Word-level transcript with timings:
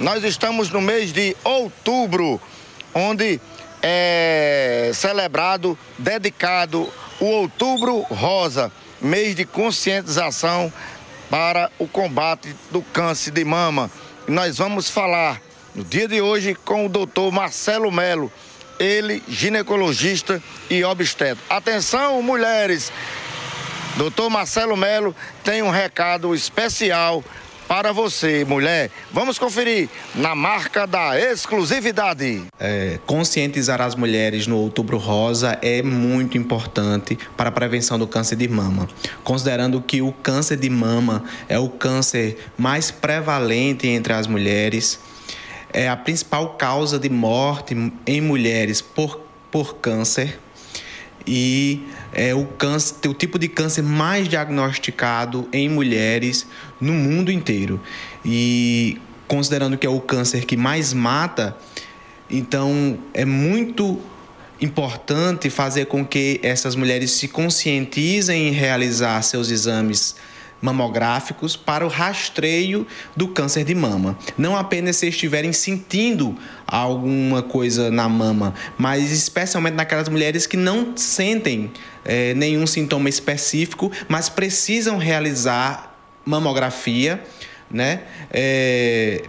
Nós 0.00 0.24
estamos 0.24 0.70
no 0.70 0.80
mês 0.80 1.12
de 1.12 1.36
outubro, 1.44 2.40
onde 2.94 3.38
é 3.82 4.90
celebrado, 4.94 5.78
dedicado 5.98 6.90
o 7.20 7.26
Outubro 7.26 8.00
Rosa, 8.04 8.72
mês 8.98 9.36
de 9.36 9.44
conscientização 9.44 10.72
para 11.28 11.70
o 11.78 11.86
combate 11.86 12.56
do 12.70 12.80
câncer 12.80 13.30
de 13.30 13.44
mama. 13.44 13.90
E 14.26 14.30
nós 14.30 14.56
vamos 14.56 14.88
falar 14.88 15.38
no 15.74 15.84
dia 15.84 16.08
de 16.08 16.22
hoje 16.22 16.54
com 16.54 16.86
o 16.86 16.88
doutor 16.88 17.30
Marcelo 17.30 17.92
Melo, 17.92 18.32
ele 18.78 19.22
ginecologista 19.28 20.42
e 20.70 20.82
obstetra. 20.82 21.44
Atenção, 21.50 22.22
mulheres! 22.22 22.90
Doutor 23.98 24.30
Marcelo 24.30 24.78
Melo 24.78 25.14
tem 25.44 25.60
um 25.60 25.68
recado 25.68 26.34
especial 26.34 27.22
para 27.70 27.92
você, 27.92 28.44
mulher. 28.44 28.90
Vamos 29.12 29.38
conferir 29.38 29.88
na 30.16 30.34
marca 30.34 30.88
da 30.88 31.16
exclusividade. 31.16 32.42
É, 32.58 32.98
conscientizar 33.06 33.80
as 33.80 33.94
mulheres 33.94 34.48
no 34.48 34.56
Outubro 34.56 34.98
Rosa 34.98 35.56
é 35.62 35.80
muito 35.80 36.36
importante 36.36 37.16
para 37.36 37.48
a 37.48 37.52
prevenção 37.52 37.96
do 37.96 38.08
câncer 38.08 38.34
de 38.34 38.48
mama, 38.48 38.88
considerando 39.22 39.80
que 39.80 40.02
o 40.02 40.10
câncer 40.10 40.56
de 40.56 40.68
mama 40.68 41.22
é 41.48 41.60
o 41.60 41.68
câncer 41.68 42.38
mais 42.58 42.90
prevalente 42.90 43.86
entre 43.86 44.14
as 44.14 44.26
mulheres, 44.26 44.98
é 45.72 45.88
a 45.88 45.96
principal 45.96 46.54
causa 46.54 46.98
de 46.98 47.08
morte 47.08 47.76
em 48.04 48.20
mulheres 48.20 48.80
por, 48.82 49.20
por 49.48 49.76
câncer 49.76 50.40
e 51.26 51.82
é 52.12 52.34
o 52.34 52.44
câncer, 52.44 53.08
o 53.08 53.14
tipo 53.14 53.38
de 53.38 53.48
câncer 53.48 53.82
mais 53.82 54.28
diagnosticado 54.28 55.48
em 55.52 55.68
mulheres 55.68 56.46
no 56.80 56.92
mundo 56.92 57.30
inteiro. 57.30 57.80
E 58.24 58.98
considerando 59.28 59.78
que 59.78 59.86
é 59.86 59.90
o 59.90 60.00
câncer 60.00 60.44
que 60.44 60.56
mais 60.56 60.92
mata, 60.92 61.56
então 62.28 62.98
é 63.14 63.24
muito 63.24 64.00
importante 64.60 65.48
fazer 65.48 65.86
com 65.86 66.04
que 66.04 66.38
essas 66.42 66.74
mulheres 66.74 67.12
se 67.12 67.28
conscientizem 67.28 68.48
em 68.48 68.50
realizar 68.52 69.22
seus 69.22 69.50
exames 69.50 70.16
mamográficos 70.60 71.56
para 71.56 71.84
o 71.84 71.88
rastreio 71.88 72.86
do 73.16 73.28
câncer 73.28 73.64
de 73.64 73.74
mama. 73.74 74.18
Não 74.36 74.56
apenas 74.56 74.96
se 74.96 75.08
estiverem 75.08 75.52
sentindo 75.52 76.36
alguma 76.66 77.42
coisa 77.42 77.90
na 77.90 78.08
mama, 78.08 78.54
mas 78.76 79.10
especialmente 79.10 79.74
naquelas 79.74 80.08
mulheres 80.08 80.46
que 80.46 80.56
não 80.56 80.96
sentem 80.96 81.70
é, 82.04 82.34
nenhum 82.34 82.66
sintoma 82.66 83.08
específico, 83.08 83.90
mas 84.08 84.28
precisam 84.28 84.98
realizar 84.98 85.96
mamografia, 86.24 87.22
né? 87.70 88.02
É, 88.30 89.24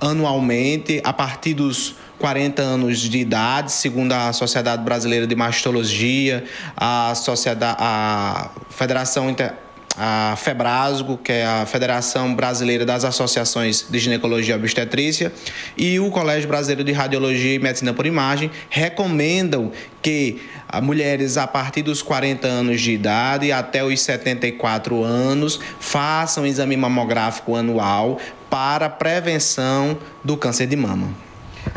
anualmente, 0.00 1.00
a 1.04 1.12
partir 1.12 1.54
dos 1.54 1.96
40 2.18 2.62
anos 2.62 2.98
de 3.00 3.18
idade, 3.18 3.72
segundo 3.72 4.12
a 4.12 4.32
Sociedade 4.32 4.82
Brasileira 4.82 5.26
de 5.26 5.34
Mastologia, 5.34 6.44
a, 6.76 7.14
Sociedade, 7.14 7.76
a 7.80 8.50
Federação 8.70 9.28
Inter 9.28 9.52
a 9.96 10.34
FEBRASGO, 10.36 11.18
que 11.18 11.32
é 11.32 11.46
a 11.46 11.66
Federação 11.66 12.34
Brasileira 12.34 12.84
das 12.84 13.04
Associações 13.04 13.86
de 13.88 13.98
Ginecologia 13.98 14.54
e 14.54 14.58
Obstetrícia, 14.58 15.32
e 15.76 16.00
o 16.00 16.10
Colégio 16.10 16.48
Brasileiro 16.48 16.84
de 16.84 16.92
Radiologia 16.92 17.54
e 17.54 17.58
Medicina 17.58 17.92
por 17.92 18.06
Imagem 18.06 18.50
recomendam 18.68 19.70
que 20.02 20.40
mulheres 20.82 21.36
a 21.36 21.46
partir 21.46 21.82
dos 21.82 22.02
40 22.02 22.46
anos 22.46 22.80
de 22.80 22.92
idade 22.92 23.52
até 23.52 23.84
os 23.84 24.00
74 24.00 25.04
anos 25.04 25.60
façam 25.78 26.44
exame 26.44 26.76
mamográfico 26.76 27.54
anual 27.54 28.18
para 28.50 28.88
prevenção 28.88 29.96
do 30.22 30.36
câncer 30.36 30.66
de 30.66 30.76
mama. 30.76 31.08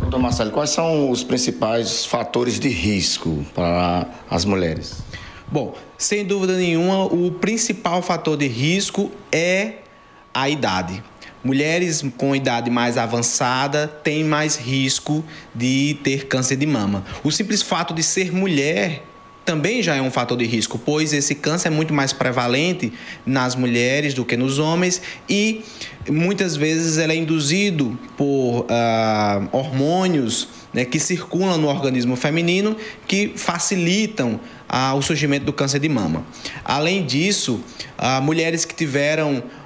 Doutor 0.00 0.18
Marcelo, 0.18 0.50
quais 0.50 0.70
são 0.70 1.10
os 1.10 1.22
principais 1.22 2.06
fatores 2.06 2.58
de 2.58 2.68
risco 2.68 3.44
para 3.54 4.06
as 4.30 4.44
mulheres? 4.44 5.02
Bom, 5.54 5.72
sem 5.96 6.24
dúvida 6.24 6.56
nenhuma, 6.56 7.04
o 7.04 7.30
principal 7.30 8.02
fator 8.02 8.36
de 8.36 8.48
risco 8.48 9.12
é 9.30 9.74
a 10.34 10.48
idade. 10.48 11.00
Mulheres 11.44 12.04
com 12.18 12.34
idade 12.34 12.68
mais 12.70 12.98
avançada 12.98 13.86
têm 13.86 14.24
mais 14.24 14.56
risco 14.56 15.24
de 15.54 15.96
ter 16.02 16.26
câncer 16.26 16.56
de 16.56 16.66
mama. 16.66 17.04
O 17.22 17.30
simples 17.30 17.62
fato 17.62 17.94
de 17.94 18.02
ser 18.02 18.32
mulher 18.32 19.04
também 19.44 19.82
já 19.82 19.94
é 19.94 20.00
um 20.00 20.10
fator 20.10 20.36
de 20.36 20.46
risco, 20.46 20.78
pois 20.78 21.12
esse 21.12 21.34
câncer 21.34 21.68
é 21.68 21.70
muito 21.70 21.92
mais 21.92 22.12
prevalente 22.12 22.92
nas 23.26 23.54
mulheres 23.54 24.14
do 24.14 24.24
que 24.24 24.36
nos 24.36 24.58
homens 24.58 25.02
e 25.28 25.62
muitas 26.08 26.56
vezes 26.56 26.98
ele 26.98 27.12
é 27.12 27.16
induzido 27.16 27.98
por 28.16 28.60
uh, 28.60 29.48
hormônios 29.52 30.48
né, 30.72 30.84
que 30.84 30.98
circulam 30.98 31.56
no 31.56 31.68
organismo 31.68 32.16
feminino 32.16 32.76
que 33.06 33.32
facilitam 33.36 34.40
ah, 34.68 34.92
o 34.94 35.00
surgimento 35.00 35.44
do 35.46 35.52
câncer 35.52 35.78
de 35.78 35.88
mama. 35.88 36.26
Além 36.64 37.06
disso, 37.06 37.60
ah, 37.96 38.20
mulheres 38.20 38.64
que 38.64 38.74
tiveram 38.74 39.40
ah, 39.40 39.63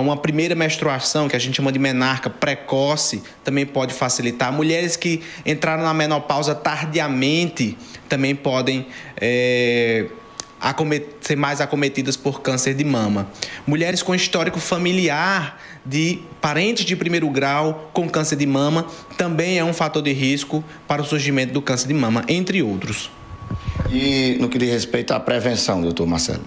uma 0.00 0.16
primeira 0.16 0.54
menstruação, 0.54 1.28
que 1.28 1.36
a 1.36 1.38
gente 1.38 1.56
chama 1.56 1.70
de 1.72 1.78
menarca 1.78 2.30
precoce, 2.30 3.22
também 3.44 3.66
pode 3.66 3.94
facilitar. 3.94 4.52
Mulheres 4.52 4.96
que 4.96 5.22
entraram 5.44 5.82
na 5.82 5.94
menopausa 5.94 6.54
tardiamente 6.54 7.76
também 8.08 8.34
podem. 8.34 8.86
É, 9.20 10.06
ser 11.22 11.36
mais 11.36 11.60
acometidas 11.60 12.16
por 12.18 12.42
câncer 12.42 12.74
de 12.74 12.84
mama. 12.84 13.30
Mulheres 13.66 14.02
com 14.02 14.14
histórico 14.14 14.60
familiar 14.60 15.58
de 15.86 16.20
parentes 16.40 16.84
de 16.84 16.94
primeiro 16.94 17.28
grau 17.30 17.90
com 17.94 18.08
câncer 18.08 18.36
de 18.36 18.46
mama 18.46 18.86
também 19.16 19.58
é 19.58 19.64
um 19.64 19.72
fator 19.72 20.02
de 20.02 20.12
risco 20.12 20.62
para 20.86 21.00
o 21.00 21.04
surgimento 21.04 21.54
do 21.54 21.62
câncer 21.62 21.88
de 21.88 21.94
mama, 21.94 22.24
entre 22.28 22.62
outros. 22.62 23.10
E 23.90 24.36
no 24.38 24.48
que 24.48 24.58
diz 24.58 24.70
respeito 24.70 25.12
à 25.12 25.20
prevenção, 25.20 25.80
doutor 25.80 26.06
Marcelo? 26.06 26.44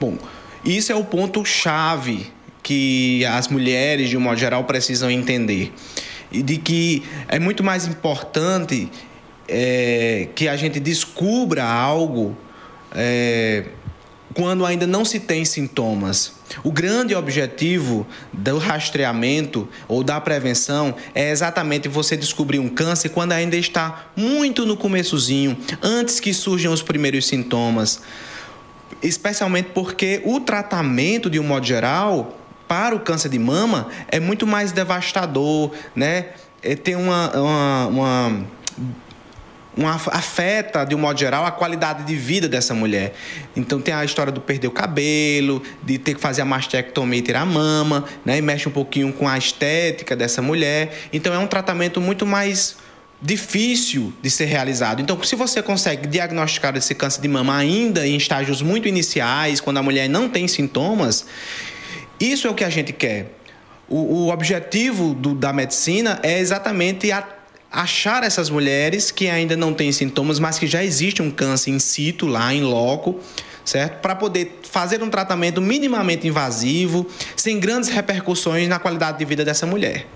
Bom, 0.00 0.18
isso 0.76 0.92
é 0.92 0.94
o 0.94 1.04
ponto-chave 1.04 2.32
que 2.62 3.24
as 3.24 3.48
mulheres, 3.48 4.10
de 4.10 4.16
um 4.16 4.20
modo 4.20 4.38
geral, 4.38 4.64
precisam 4.64 5.10
entender. 5.10 5.72
E 6.30 6.42
de 6.42 6.58
que 6.58 7.02
é 7.28 7.38
muito 7.38 7.64
mais 7.64 7.86
importante 7.86 8.90
é, 9.48 10.28
que 10.34 10.46
a 10.46 10.56
gente 10.56 10.78
descubra 10.78 11.64
algo 11.64 12.36
é, 12.92 13.64
quando 14.34 14.66
ainda 14.66 14.86
não 14.86 15.04
se 15.04 15.18
tem 15.18 15.44
sintomas. 15.44 16.34
O 16.62 16.70
grande 16.70 17.14
objetivo 17.14 18.06
do 18.32 18.58
rastreamento 18.58 19.68
ou 19.88 20.04
da 20.04 20.20
prevenção 20.20 20.94
é 21.14 21.30
exatamente 21.30 21.88
você 21.88 22.16
descobrir 22.16 22.58
um 22.58 22.68
câncer 22.68 23.08
quando 23.08 23.32
ainda 23.32 23.56
está 23.56 24.10
muito 24.14 24.66
no 24.66 24.76
começozinho, 24.76 25.56
antes 25.82 26.20
que 26.20 26.32
surjam 26.32 26.72
os 26.72 26.82
primeiros 26.82 27.26
sintomas. 27.26 28.00
Especialmente 29.02 29.70
porque 29.74 30.20
o 30.24 30.40
tratamento, 30.40 31.28
de 31.30 31.38
um 31.38 31.44
modo 31.44 31.66
geral, 31.66 32.38
para 32.66 32.94
o 32.94 33.00
câncer 33.00 33.28
de 33.28 33.38
mama 33.38 33.88
é 34.08 34.20
muito 34.20 34.46
mais 34.46 34.72
devastador, 34.72 35.72
né? 35.94 36.26
É, 36.62 36.74
tem 36.74 36.96
uma, 36.96 37.30
uma, 37.30 37.86
uma 37.86 38.46
uma, 39.78 39.94
afeta, 39.94 40.84
de 40.84 40.94
um 40.94 40.98
modo 40.98 41.18
geral, 41.18 41.46
a 41.46 41.52
qualidade 41.52 42.02
de 42.02 42.16
vida 42.16 42.48
dessa 42.48 42.74
mulher. 42.74 43.14
Então 43.56 43.80
tem 43.80 43.94
a 43.94 44.04
história 44.04 44.32
do 44.32 44.40
perder 44.40 44.66
o 44.66 44.72
cabelo, 44.72 45.62
de 45.82 45.98
ter 45.98 46.14
que 46.14 46.20
fazer 46.20 46.42
a 46.42 46.44
mastectomia 46.44 47.20
e 47.20 47.22
tirar 47.22 47.42
a 47.42 47.46
mama, 47.46 48.04
né? 48.24 48.38
E 48.38 48.42
mexe 48.42 48.68
um 48.68 48.72
pouquinho 48.72 49.12
com 49.12 49.28
a 49.28 49.38
estética 49.38 50.16
dessa 50.16 50.42
mulher. 50.42 50.98
Então 51.12 51.32
é 51.32 51.38
um 51.38 51.46
tratamento 51.46 52.00
muito 52.00 52.26
mais 52.26 52.76
difícil 53.20 54.12
de 54.22 54.30
ser 54.30 54.44
realizado. 54.44 55.02
Então, 55.02 55.20
se 55.22 55.34
você 55.34 55.62
consegue 55.62 56.06
diagnosticar 56.06 56.76
esse 56.76 56.94
câncer 56.94 57.20
de 57.20 57.28
mama 57.28 57.56
ainda 57.56 58.06
em 58.06 58.16
estágios 58.16 58.62
muito 58.62 58.86
iniciais, 58.86 59.60
quando 59.60 59.78
a 59.78 59.82
mulher 59.82 60.08
não 60.08 60.28
tem 60.28 60.46
sintomas, 60.46 61.26
isso 62.20 62.46
é 62.46 62.50
o 62.50 62.54
que 62.54 62.64
a 62.64 62.70
gente 62.70 62.92
quer. 62.92 63.34
O, 63.88 63.96
o 63.96 64.32
objetivo 64.32 65.14
do, 65.14 65.34
da 65.34 65.52
medicina 65.52 66.20
é 66.22 66.38
exatamente 66.38 67.10
a 67.10 67.26
achar 67.70 68.22
essas 68.22 68.48
mulheres 68.48 69.10
que 69.10 69.28
ainda 69.28 69.56
não 69.56 69.74
têm 69.74 69.92
sintomas, 69.92 70.38
mas 70.38 70.58
que 70.58 70.66
já 70.66 70.82
existe 70.82 71.20
um 71.20 71.30
câncer 71.30 71.70
in 71.70 71.78
situ 71.78 72.26
lá 72.26 72.52
em 72.54 72.62
loco, 72.62 73.20
certo? 73.64 74.00
Para 74.00 74.14
poder 74.14 74.60
fazer 74.62 75.02
um 75.02 75.10
tratamento 75.10 75.60
minimamente 75.60 76.26
invasivo, 76.26 77.06
sem 77.36 77.58
grandes 77.58 77.90
repercussões 77.90 78.68
na 78.68 78.78
qualidade 78.78 79.18
de 79.18 79.24
vida 79.24 79.44
dessa 79.44 79.66
mulher. 79.66 80.06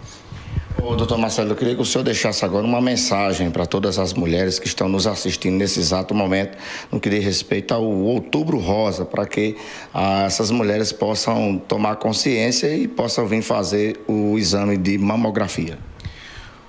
Ô, 0.84 0.96
doutor 0.96 1.17
Marcelo, 1.17 1.52
eu 1.52 1.55
queria 1.56 1.76
que 1.76 1.81
o 1.81 1.84
senhor 1.84 2.02
deixasse 2.02 2.44
agora 2.44 2.67
uma 2.67 2.81
mensagem 2.81 3.52
para 3.52 3.64
todas 3.64 4.00
as 4.00 4.12
mulheres 4.12 4.58
que 4.58 4.67
estão 4.67 4.88
nos 4.88 5.06
assistindo 5.06 5.55
nesse 5.55 5.79
exato 5.79 6.12
momento, 6.12 6.58
no 6.90 6.99
que 6.99 7.08
diz 7.08 7.25
respeito 7.25 7.73
ao 7.73 7.84
Outubro 7.84 8.58
Rosa, 8.58 9.05
para 9.05 9.25
que 9.25 9.56
ah, 9.94 10.25
essas 10.25 10.50
mulheres 10.50 10.90
possam 10.90 11.56
tomar 11.69 11.96
consciência 11.96 12.75
e 12.75 12.88
possam 12.88 13.29
vir 13.29 13.43
fazer 13.43 14.00
o 14.08 14.37
exame 14.37 14.76
de 14.76 14.99
mamografia. 14.99 15.79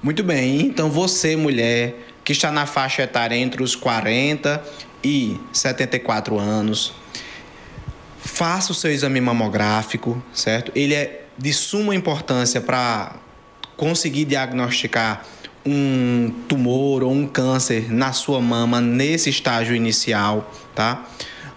Muito 0.04 0.24
bem, 0.24 0.62
então 0.62 0.92
você, 0.92 1.36
mulher, 1.36 1.96
que 2.24 2.34
está 2.34 2.52
na 2.52 2.68
faixa 2.68 3.02
etária 3.02 3.36
entre 3.36 3.64
os 3.64 3.76
40 3.76 4.64
e 5.04 5.40
74 5.52 6.38
anos, 6.38 6.94
faça 8.20 8.74
o 8.74 8.76
seu 8.76 8.92
exame 8.92 9.20
mamográfico, 9.20 10.24
certo? 10.32 10.72
Ele 10.76 10.94
é 10.94 11.26
de 11.36 11.52
suma 11.52 11.96
importância 11.96 12.62
para 12.62 13.23
conseguir 13.78 14.26
diagnosticar 14.26 15.26
um 15.66 16.32
tumor 16.48 17.04
ou 17.04 17.12
um 17.12 17.26
câncer 17.26 17.92
na 17.92 18.12
sua 18.12 18.42
mama 18.42 18.82
nesse 18.82 19.30
estágio 19.30 19.76
inicial, 19.76 20.52
tá? 20.76 21.06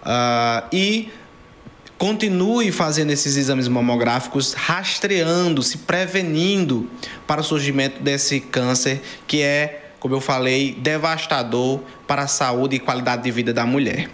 Uh, 0.03 0.69
e 0.73 1.11
continue 1.99 2.71
fazendo 2.71 3.11
esses 3.11 3.37
exames 3.37 3.67
mamográficos, 3.69 4.53
rastreando, 4.53 5.63
se 5.63 5.79
prevenindo 5.79 6.89
para 7.27 7.41
o 7.41 7.45
surgimento 7.45 8.03
desse 8.03 8.41
câncer 8.41 9.03
que 9.27 9.43
é, 9.43 9.91
como 9.99 10.15
eu 10.15 10.21
falei, 10.21 10.77
devastador 10.79 11.81
para 12.07 12.23
a 12.23 12.29
saúde 12.29 12.77
e 12.77 12.79
qualidade 12.79 13.25
de 13.25 13.31
vida 13.31 13.53
da 13.53 13.67
mulher. 13.67 14.09